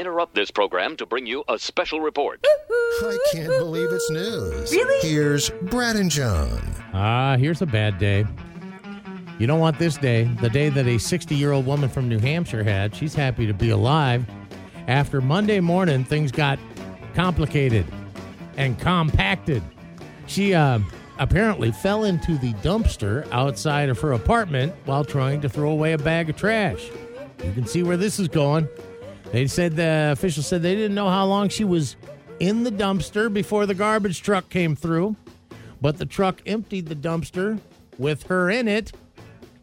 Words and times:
interrupt 0.00 0.34
this 0.34 0.50
program 0.50 0.96
to 0.96 1.04
bring 1.04 1.26
you 1.26 1.44
a 1.46 1.58
special 1.58 2.00
report. 2.00 2.42
I 3.02 3.18
can't 3.32 3.48
believe 3.48 3.92
it's 3.92 4.10
news. 4.10 4.72
Really? 4.72 5.08
Here's 5.08 5.50
Brad 5.50 5.96
and 5.96 6.10
John. 6.10 6.74
Ah, 6.94 7.36
here's 7.38 7.60
a 7.60 7.66
bad 7.66 7.98
day. 7.98 8.24
You 9.38 9.46
don't 9.46 9.60
want 9.60 9.78
this 9.78 9.98
day, 9.98 10.24
the 10.40 10.48
day 10.48 10.70
that 10.70 10.86
a 10.86 10.98
60 10.98 11.34
year 11.34 11.52
old 11.52 11.66
woman 11.66 11.90
from 11.90 12.08
New 12.08 12.18
Hampshire 12.18 12.64
had. 12.64 12.94
She's 12.94 13.14
happy 13.14 13.46
to 13.46 13.54
be 13.54 13.70
alive. 13.70 14.24
After 14.88 15.20
Monday 15.20 15.60
morning, 15.60 16.02
things 16.04 16.32
got 16.32 16.58
complicated 17.14 17.86
and 18.56 18.78
compacted. 18.78 19.62
She 20.26 20.54
uh, 20.54 20.80
apparently 21.18 21.72
fell 21.72 22.04
into 22.04 22.38
the 22.38 22.54
dumpster 22.54 23.30
outside 23.32 23.90
of 23.90 24.00
her 24.00 24.12
apartment 24.12 24.74
while 24.86 25.04
trying 25.04 25.42
to 25.42 25.48
throw 25.48 25.70
away 25.70 25.92
a 25.92 25.98
bag 25.98 26.30
of 26.30 26.36
trash. 26.36 26.90
You 27.44 27.52
can 27.52 27.66
see 27.66 27.82
where 27.82 27.96
this 27.96 28.18
is 28.18 28.28
going. 28.28 28.66
They 29.32 29.46
said 29.46 29.76
the 29.76 30.10
officials 30.12 30.46
said 30.46 30.62
they 30.62 30.74
didn't 30.74 30.94
know 30.94 31.08
how 31.08 31.24
long 31.24 31.48
she 31.48 31.64
was 31.64 31.96
in 32.40 32.64
the 32.64 32.70
dumpster 32.70 33.32
before 33.32 33.66
the 33.66 33.74
garbage 33.74 34.22
truck 34.22 34.48
came 34.48 34.74
through, 34.74 35.14
but 35.80 35.98
the 35.98 36.06
truck 36.06 36.42
emptied 36.46 36.86
the 36.86 36.96
dumpster 36.96 37.60
with 37.96 38.24
her 38.24 38.50
in 38.50 38.66
it, 38.66 38.92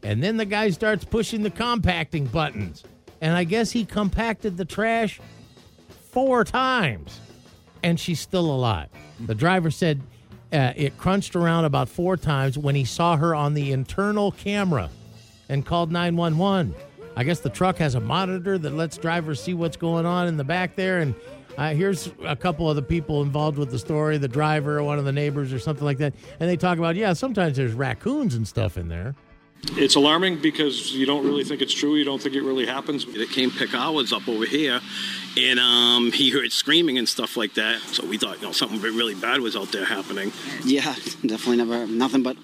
and 0.04 0.24
then 0.24 0.38
the 0.38 0.46
guy 0.46 0.70
starts 0.70 1.04
pushing 1.04 1.44
the 1.44 1.50
compacting 1.50 2.26
buttons. 2.28 2.84
And 3.20 3.36
I 3.36 3.44
guess 3.44 3.72
he 3.72 3.84
compacted 3.84 4.56
the 4.56 4.66
trash 4.66 5.20
four 6.12 6.44
times, 6.46 7.20
and 7.84 8.00
she's 8.00 8.20
still 8.20 8.50
alive. 8.50 8.90
The 9.26 9.36
driver 9.36 9.72
said 9.72 10.02
uh, 10.54 10.72
it 10.76 10.98
crunched 10.98 11.36
around 11.36 11.66
about 11.66 11.90
four 11.90 12.16
times 12.16 12.58
when 12.58 12.76
he 12.76 12.86
saw 12.86 13.18
her 13.18 13.36
on 13.36 13.54
the 13.54 13.74
internal 13.74 14.32
camera 14.32 14.90
and 15.50 15.66
called 15.66 15.92
911. 15.92 16.74
I 17.18 17.24
guess 17.24 17.40
the 17.40 17.50
truck 17.50 17.80
has 17.80 17.96
a 17.96 18.00
monitor 18.00 18.60
that 18.60 18.74
lets 18.74 18.96
drivers 18.96 19.42
see 19.42 19.56
what's 19.56 19.76
going 19.76 20.06
on 20.06 20.28
in 20.28 20.38
the 20.38 20.44
back 20.44 20.76
there. 20.76 21.00
And 21.00 21.16
uh, 21.58 21.74
here's 21.74 22.12
a 22.24 22.36
couple 22.36 22.70
of 22.70 22.76
the 22.76 22.84
people 22.84 23.24
involved 23.24 23.58
with 23.58 23.72
the 23.72 23.80
story 23.80 24.20
the 24.20 24.28
driver, 24.28 24.84
one 24.84 25.00
of 25.00 25.06
the 25.06 25.12
neighbors, 25.12 25.52
or 25.52 25.58
something 25.58 25.84
like 25.84 25.98
that. 25.98 26.14
And 26.40 26.48
they 26.48 26.56
talk 26.56 26.78
about, 26.78 26.96
yeah, 26.96 27.14
sometimes 27.14 27.58
there's 27.58 27.74
raccoons 27.74 28.36
and 28.36 28.48
stuff 28.48 28.78
in 28.78 28.88
there. 28.88 29.16
It's 29.72 29.96
alarming 29.96 30.42
because 30.42 30.94
you 30.94 31.08
don't 31.08 31.26
really 31.26 31.44
think 31.44 31.64
it's 31.64 31.74
true. 31.74 31.96
You 31.96 32.04
don't 32.06 32.22
think 32.22 32.36
it 32.36 32.44
really 32.44 32.68
happens. 32.68 33.08
It 33.08 33.32
came 33.32 33.50
pick 33.50 33.74
ours 33.74 34.14
up 34.14 34.28
over 34.28 34.46
here, 34.46 34.80
and 35.36 35.60
um, 35.60 36.12
he 36.12 36.30
heard 36.30 36.52
screaming 36.52 37.00
and 37.00 37.10
stuff 37.10 37.36
like 37.36 37.56
that. 37.56 37.82
So 37.82 38.06
we 38.06 38.20
thought, 38.20 38.40
you 38.40 38.46
know, 38.46 38.52
something 38.52 38.80
really 38.80 39.16
bad 39.16 39.40
was 39.40 39.56
out 39.56 39.72
there 39.72 39.86
happening. 39.86 40.32
Yeah, 40.64 40.94
definitely 41.26 41.58
never 41.58 41.88
nothing 41.88 42.22
but 42.22 42.38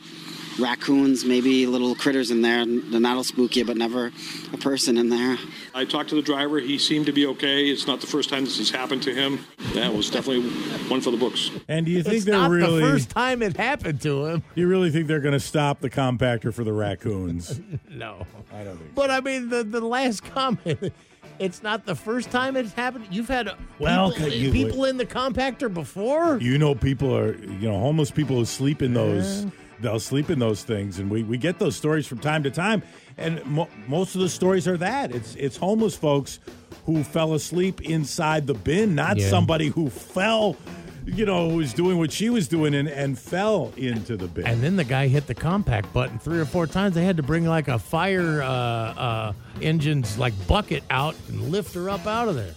raccoons, 0.59 1.25
maybe 1.25 1.65
little 1.67 1.95
critters 1.95 2.31
in 2.31 2.41
there, 2.41 2.61
and 2.61 2.91
that'll 3.05 3.23
spook 3.23 3.55
you, 3.55 3.65
but 3.65 3.77
never 3.77 4.11
a 4.53 4.57
person 4.57 4.97
in 4.97 5.09
there. 5.09 5.37
I 5.73 5.85
talked 5.85 6.09
to 6.09 6.15
the 6.15 6.21
driver. 6.21 6.59
He 6.59 6.77
seemed 6.77 7.05
to 7.07 7.11
be 7.11 7.25
okay. 7.27 7.65
It's 7.69 7.87
not 7.87 8.01
the 8.01 8.07
first 8.07 8.29
time 8.29 8.45
this 8.45 8.57
has 8.59 8.69
happened 8.69 9.03
to 9.03 9.13
him. 9.13 9.45
That 9.73 9.93
was 9.93 10.09
definitely 10.09 10.49
one 10.89 11.01
for 11.01 11.11
the 11.11 11.17
books. 11.17 11.49
And 11.67 11.85
do 11.85 11.91
you 11.91 12.03
think 12.03 12.15
It's 12.17 12.25
they're 12.25 12.33
not 12.35 12.49
really? 12.51 12.81
the 12.81 12.87
first 12.89 13.09
time 13.09 13.41
it 13.41 13.57
happened 13.57 14.01
to 14.01 14.25
him. 14.25 14.43
you 14.55 14.67
really 14.67 14.91
think 14.91 15.07
they're 15.07 15.19
going 15.19 15.33
to 15.33 15.39
stop 15.39 15.79
the 15.79 15.89
compactor 15.89 16.53
for 16.53 16.63
the 16.63 16.73
raccoons? 16.73 17.59
No. 17.89 18.25
I 18.53 18.63
don't 18.63 18.77
think. 18.77 18.95
But 18.95 19.11
I 19.11 19.21
mean, 19.21 19.49
the, 19.49 19.63
the 19.63 19.79
last 19.81 20.23
comment, 20.23 20.91
it's 21.39 21.61
not 21.63 21.85
the 21.85 21.95
first 21.95 22.31
time 22.31 22.55
it's 22.57 22.73
happened. 22.73 23.07
You've 23.11 23.27
had 23.27 23.49
Well, 23.79 24.11
people, 24.11 24.29
you- 24.29 24.51
people 24.51 24.85
in 24.85 24.97
the 24.97 25.05
compactor 25.05 25.71
before. 25.73 26.37
You 26.41 26.57
know, 26.57 26.73
people 26.75 27.15
are 27.15 27.35
you 27.37 27.69
know 27.69 27.79
homeless 27.79 28.11
people 28.11 28.35
who 28.37 28.45
sleep 28.45 28.81
in 28.81 28.93
those. 28.93 29.45
They'll 29.84 30.00
sleep 30.00 30.30
in 30.30 30.39
those 30.39 30.64
things, 30.64 30.98
and 31.00 31.09
we, 31.12 31.22
we 31.23 31.38
get 31.38 31.59
those 31.59 31.76
stories 31.76 32.08
from 32.08 32.17
time 32.20 32.42
to 32.44 32.50
time. 32.52 32.81
And 33.17 33.45
mo- 33.45 33.70
most 33.88 34.16
of 34.16 34.22
the 34.22 34.30
stories 34.30 34.67
are 34.67 34.78
that 34.78 35.12
it's 35.14 35.36
it's 35.36 35.58
homeless 35.58 35.95
folks 35.95 36.39
who 36.86 37.03
fell 37.03 37.34
asleep 37.34 37.81
inside 37.81 38.48
the 38.48 38.54
bin, 38.56 38.95
not 38.95 39.17
Yeah. 39.17 39.30
somebody 39.30 39.67
who 39.67 39.89
fell, 39.89 40.58
you 41.06 41.26
know, 41.26 41.50
who 41.50 41.58
was 41.58 41.73
doing 41.73 41.98
what 41.98 42.11
she 42.11 42.30
was 42.30 42.48
doing 42.48 42.73
and, 42.73 42.88
and 42.89 43.17
fell 43.20 43.72
into 43.78 44.17
the 44.17 44.28
bin. 44.28 44.48
And 44.48 44.61
then 44.64 44.76
the 44.78 44.84
guy 44.84 45.08
hit 45.08 45.27
the 45.27 45.36
compact 45.36 45.93
button 45.93 46.17
three 46.17 46.39
or 46.39 46.45
four 46.45 46.66
times. 46.66 46.95
They 46.95 47.05
had 47.05 47.17
to 47.17 47.23
bring 47.23 47.45
like 47.45 47.67
a 47.67 47.77
fire 47.77 48.42
uh, 48.42 48.48
uh, 48.48 49.33
engine's 49.61 50.17
like 50.17 50.33
bucket 50.48 50.83
out 50.89 51.16
and 51.30 51.49
lift 51.52 51.73
her 51.76 51.89
up 51.89 52.08
out 52.08 52.27
of 52.30 52.36
there. 52.36 52.55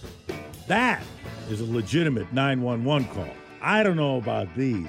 that 0.67 1.03
is 1.49 1.61
a 1.61 1.65
legitimate 1.65 2.31
nine 2.33 2.61
one 2.61 2.83
one 2.83 3.05
call. 3.05 3.29
I 3.61 3.83
don't 3.83 3.95
know 3.97 4.17
about 4.17 4.53
these. 4.55 4.87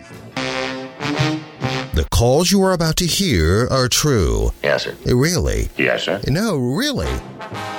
The 1.99 2.05
calls 2.11 2.53
you 2.53 2.63
are 2.63 2.73
about 2.73 2.95
to 2.99 3.07
hear 3.07 3.67
are 3.73 3.89
true. 3.89 4.53
Yes, 4.63 4.85
sir. 4.85 4.95
Really? 5.05 5.69
Yes, 5.77 6.05
sir. 6.05 6.21
No, 6.29 6.57
really. 6.57 7.11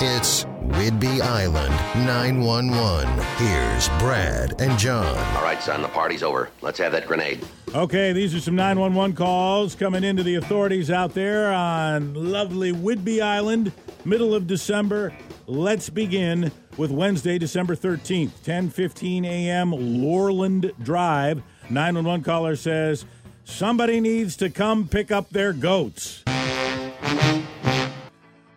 It's 0.02 0.44
Whidbey 0.44 1.22
Island 1.22 1.74
911. 2.06 3.08
Here's 3.38 3.88
Brad 3.98 4.60
and 4.60 4.78
John. 4.78 5.18
All 5.38 5.44
right, 5.44 5.64
son, 5.64 5.82
the 5.82 5.88
party's 5.88 6.22
over. 6.22 6.50
Let's 6.60 6.78
have 6.80 6.92
that 6.92 7.08
grenade. 7.08 7.48
Okay, 7.74 8.12
these 8.12 8.36
are 8.36 8.42
some 8.42 8.58
911 8.58 9.16
calls 9.16 9.74
coming 9.74 10.04
into 10.04 10.24
the 10.24 10.36
authorities 10.36 10.92
out 10.92 11.14
there 11.14 11.54
on 11.54 12.14
lovely 12.14 12.74
Whidbey 12.74 13.22
Island, 13.22 13.72
middle 14.04 14.36
of 14.36 14.48
December. 14.48 15.14
Let's 15.48 15.90
begin 15.90 16.52
with 16.76 16.92
Wednesday, 16.92 17.38
December 17.38 17.78
13th, 17.78 18.32
10:15 18.44 19.26
a.m. 19.26 19.72
Lorland 19.72 20.74
Drive. 20.84 21.42
911 21.70 22.24
caller 22.24 22.56
says 22.56 23.06
somebody 23.44 24.00
needs 24.00 24.36
to 24.38 24.50
come 24.50 24.88
pick 24.88 25.12
up 25.12 25.30
their 25.30 25.54
goats. 25.54 26.24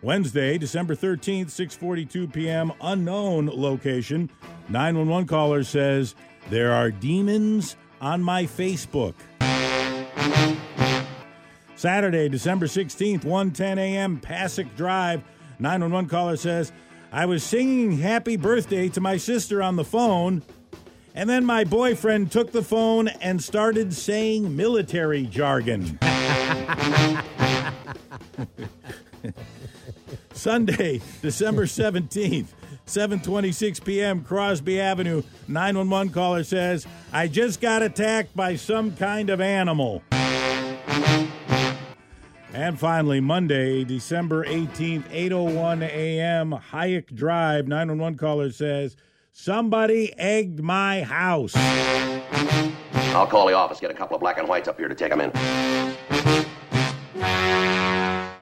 Wednesday, 0.01 0.57
December 0.57 0.95
13th, 0.95 1.47
6:42 1.47 2.33
p.m. 2.33 2.73
unknown 2.81 3.47
location. 3.47 4.29
911 4.67 5.27
caller 5.27 5.63
says 5.63 6.15
there 6.49 6.73
are 6.73 6.91
demons 6.91 7.77
on 8.01 8.21
my 8.21 8.43
Facebook. 8.43 9.13
Saturday, 11.75 12.27
December 12.29 12.65
16th, 12.65 13.23
1:10 13.23 13.77
a.m. 13.77 14.19
Passac 14.19 14.75
Drive. 14.75 15.23
911 15.59 16.09
caller 16.09 16.35
says, 16.35 16.73
"I 17.11 17.25
was 17.25 17.43
singing 17.43 17.97
happy 17.97 18.35
birthday 18.35 18.89
to 18.89 18.99
my 18.99 19.15
sister 19.15 19.63
on 19.63 19.77
the 19.77 19.85
phone, 19.85 20.43
and 21.13 21.29
then 21.29 21.45
my 21.45 21.63
boyfriend 21.63 22.31
took 22.31 22.51
the 22.51 22.63
phone 22.63 23.07
and 23.07 23.43
started 23.43 23.93
saying 23.93 24.55
military 24.55 25.23
jargon." 25.23 25.99
Sunday, 30.33 30.99
December 31.21 31.65
17th, 31.65 32.47
7:26 32.85 33.83
p.m. 33.85 34.23
Crosby 34.23 34.79
Avenue. 34.81 35.23
911 35.47 36.11
caller 36.11 36.43
says, 36.43 36.85
"I 37.13 37.27
just 37.27 37.61
got 37.61 37.81
attacked 37.81 38.35
by 38.35 38.55
some 38.55 38.95
kind 38.95 39.29
of 39.29 39.39
animal." 39.39 40.01
And 42.53 42.79
finally, 42.79 43.19
Monday, 43.19 43.83
December 43.83 44.45
18th, 44.45 45.09
8:01 45.09 45.81
a.m., 45.81 46.51
Hayek 46.71 47.15
Drive. 47.15 47.67
911 47.67 48.17
caller 48.17 48.51
says, 48.51 48.95
"Somebody 49.35 50.13
egged 50.17 50.61
my 50.61 51.01
house." 51.01 51.53
I'll 53.15 53.27
call 53.27 53.47
the 53.47 53.53
office, 53.53 53.79
get 53.79 53.91
a 53.91 53.93
couple 53.93 54.15
of 54.15 54.21
black 54.21 54.37
and 54.37 54.47
whites 54.47 54.67
up 54.67 54.77
here 54.77 54.87
to 54.87 54.95
take 54.95 55.09
them 55.09 55.21
in. 55.21 55.31